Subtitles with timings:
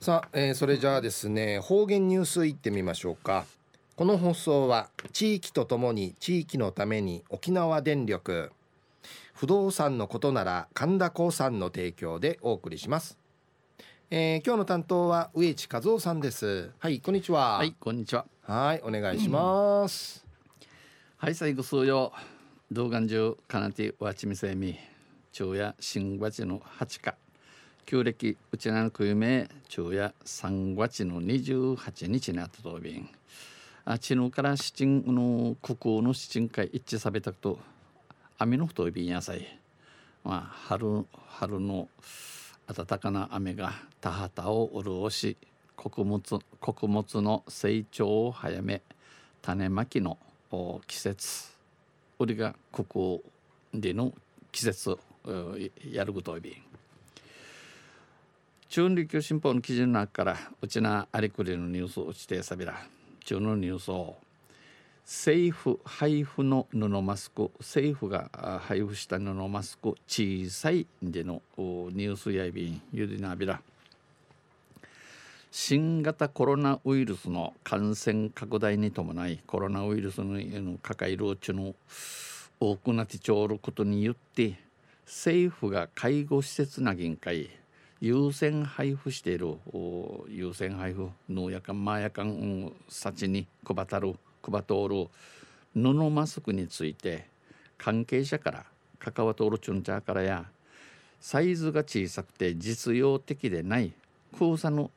[0.00, 3.46] さあ、えー、それじゃあですね方言ニュースいってみましょうか。
[3.96, 8.50] この放送は地域とともに地域のために沖縄電力
[9.32, 13.16] 不動産のことなら神田興産の提供でお送りします、
[14.10, 16.70] えー、今日の担当は植地和夫さんです。
[16.80, 17.58] はいこんにちは。
[17.58, 18.26] はいこんにちは。
[18.42, 20.24] はいお願いします、
[20.60, 20.68] うん、
[21.16, 22.12] はい最後数曜
[22.72, 24.76] 動画中かなてわちみせみ
[25.32, 27.14] 昼夜新月の八日
[27.86, 33.08] 旧暦うちなのくゆめ昼夜3月の28日にあったとびん
[33.84, 37.58] あちぬから七の国王の七人会一致さべたくと
[38.38, 39.60] 雨の太いびんやさい。
[40.24, 41.88] まあ春春の
[42.74, 45.36] 暖かな雨が田畑を潤し
[45.76, 48.80] 穀物穀物の成長を早め
[49.42, 50.18] 種まきの
[50.86, 51.52] 季節。
[52.18, 53.20] 売りが国王
[53.74, 54.14] での
[54.50, 54.96] 季節
[55.92, 56.73] やることいびん
[58.68, 62.74] 中琉球新報の記事の中からうちなありくりのニュースを指定さびら
[63.24, 64.16] 中のニュースを
[65.04, 73.60] 政府配布の布マスク政府が配布した布マスク小さいでのニュースやいびんゆでなびら
[75.50, 81.74] 新型コロナウイルスの感染拡大に伴いコロナウイルスの抱えるうちの
[82.58, 84.58] 多くなってちょうることによって
[85.06, 87.50] 政府が介護施設な限界
[88.00, 89.56] 優先配布している
[90.28, 95.08] 優先配布農やかんマーやかん幸に配たる配とおる
[95.74, 97.26] 布マスクについて
[97.78, 98.64] 関係者から
[98.98, 100.44] 関わとおるチュンチャーからや
[101.20, 103.92] サイズが小さくて実用的でない
[104.38, 104.90] 空差の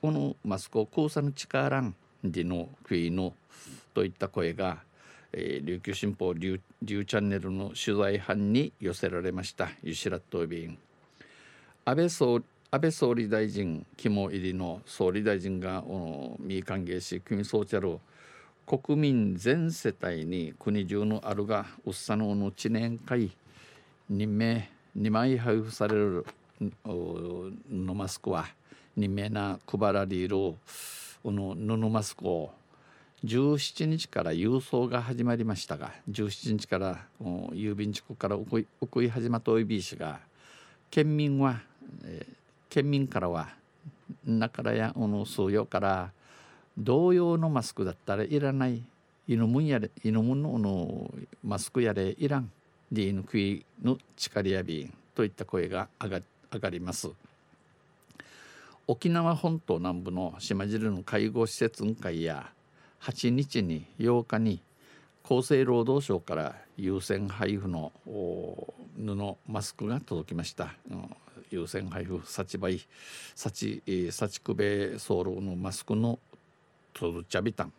[0.00, 1.94] このマスクを空差の力ん
[2.24, 3.34] でのクイの
[3.92, 4.78] といった声が、
[5.32, 9.68] えー、琉球新報リュリュチャンネルの取材班に寄せられました。
[9.82, 10.78] ユシラットビン
[11.88, 12.42] 安倍総
[12.72, 15.84] 安倍総理大臣肝入りの総理大臣が
[16.40, 18.00] 見歓迎し組総チャル
[18.66, 23.30] 国民全世帯に国中のあるがうっさのの知念会
[24.10, 26.26] 任命2枚配布される
[26.84, 28.46] のマスクは
[28.96, 30.56] 任命な配られるこ
[31.24, 32.50] の布マスクを
[33.24, 40.18] 17日から郵送が始まりましたが17日から郵便地区から送い始まったおいびいしが
[40.90, 41.60] 県民は
[42.04, 42.34] えー、
[42.68, 43.48] 県民からは
[44.24, 46.10] なからやおの数よから
[46.78, 48.82] 同様のマスクだったらいらない。
[49.28, 51.10] 犬むんやれ犬むんのの
[51.42, 52.50] マスクやれいらん。
[52.92, 56.20] で犬食いの力やびんといった声が上が
[56.52, 57.10] 上がります。
[58.86, 62.52] 沖縄本島南部の島汁の介護施設会や
[63.00, 64.60] 8日に8日に
[65.24, 70.74] 厚生労働省から優先配布の布マスクが届きました。
[70.90, 71.16] うん
[71.50, 72.80] 優先配布幸倍
[73.34, 76.18] 幸幸久米ソウルのマスクの
[76.92, 77.72] トルチャビタン。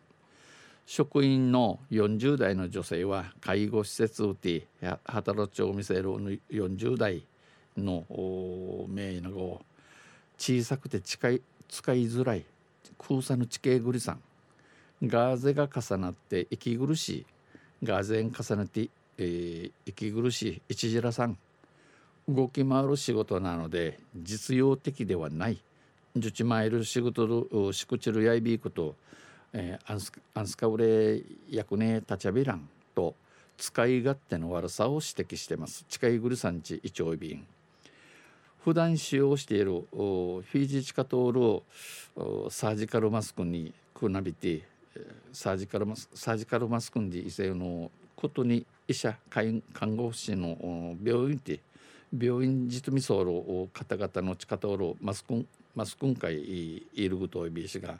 [0.86, 4.66] 職員の40代の女性は介護施設うて
[5.04, 6.04] 働きを見せる
[6.50, 7.26] 40代
[7.76, 8.06] の
[8.88, 9.60] 名なご
[10.38, 12.44] 小さくて近い使いづらい
[12.96, 14.22] 空差の地形ぐりさん。
[15.06, 17.26] ガーゼが重なって息苦しい。
[17.84, 20.62] ガーゼン重ねて、えー、息苦しい。
[20.68, 21.38] 一時らさん。
[22.28, 25.58] 動き回る仕事なので実用的ではない。
[26.14, 28.96] 受ちまいる仕事るしくちるやいびいくと、
[29.52, 33.14] えー、アンスアンスカウレ役ねたちゃびらんと
[33.56, 35.84] 使い勝手の悪さを指摘してます。
[35.88, 37.46] 近いぐるさんち一応便
[38.64, 41.62] 普段使用しているフィジチカトールを
[42.50, 44.62] サージカルマスクにくなびて
[45.32, 49.62] サージカルマスサージカルマスクに異性のことに医者看
[49.96, 51.60] 護師の病院で
[52.16, 57.98] 病院じとみそうる方々の地下通るマスクンマスクン会いるぐといびしが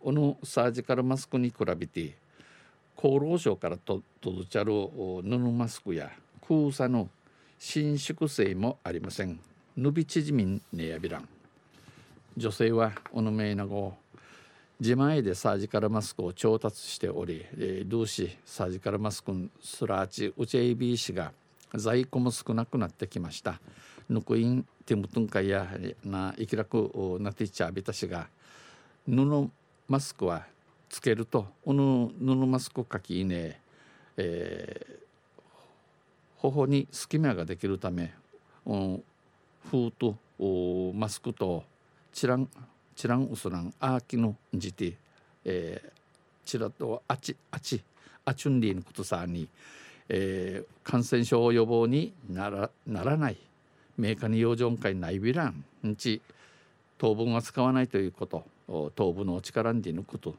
[0.00, 2.14] このサージカルマスクに比べて
[2.96, 6.10] 厚労省からととどちゃる布マスクや
[6.46, 7.08] 空差の
[7.58, 9.38] 伸縮性もありません。
[9.76, 11.28] 伸び縮みねやびらん。
[12.36, 13.94] 女性はおのめいなご
[14.80, 21.30] 自前でサージカルマスクを調達しており、えー、同志サージカルマスクスラーチウチェイビー氏が
[21.74, 23.60] 在庫も少なくなってきました。
[24.08, 25.66] ぬくいんティムトンカや
[26.04, 28.28] な生きらくなっていっちゃびたしが
[29.06, 29.50] 布
[29.88, 30.44] マスクは
[30.88, 33.62] つけるとこの布マスクかきいね
[34.16, 35.40] えー、
[36.36, 38.12] 頬に隙間ができるため、
[38.66, 39.04] うん、
[39.70, 40.16] 封と
[40.94, 41.64] マスクと
[42.12, 42.48] チラン
[42.94, 44.94] チランウスランアーキのじて、
[45.44, 45.90] えー、
[46.44, 47.82] チラとあちあち
[48.24, 49.48] あチュンリーのことさに、
[50.14, 53.36] えー、感染症予防にならならない
[53.96, 55.64] メーカーに養生会ないびらん
[55.96, 56.20] ち
[56.98, 58.44] 当分は使わないということ
[58.94, 60.34] 当分の力に抜くと。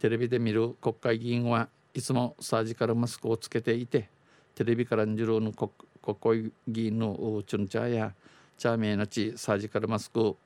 [0.00, 4.08] テレビで見る国会議員はいつもサージカルマスクをつけていて
[4.56, 5.70] テレビからんじるの国
[6.42, 8.12] 会議員のチュンチャーや
[8.58, 10.36] チャーメーナチサージカルマスクを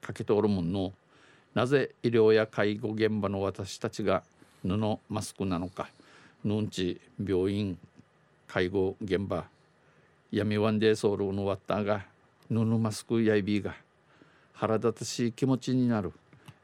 [0.00, 0.94] かけておるもんの
[1.52, 4.22] なぜ医療や介護現場の私たちが
[4.62, 5.90] 布マスクなのか。
[6.44, 7.78] ヌンチ病院
[8.46, 9.46] 介護現場。
[10.30, 12.04] 闇ワンデーソウルのワッターが
[12.48, 13.74] 布マスクやいびが
[14.52, 16.12] 腹立たしい気持ちになる、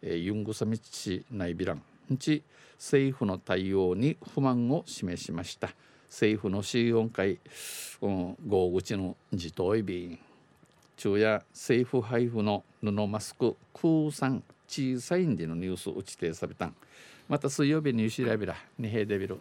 [0.03, 1.83] えー、ユングサミッチ内ビラン
[2.19, 2.43] ち
[2.77, 5.71] 政府の対応に不満を示しました。
[6.09, 7.39] 政府の審音会、
[8.03, 10.19] うん、合口の自党委員。
[10.97, 16.75] 昼夜政府配布の布マスク空産小さいんでのニュース打ち定されたん。
[17.29, 19.41] また水曜日に調べら二平デビル。